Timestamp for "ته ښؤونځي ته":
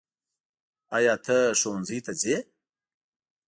1.25-2.13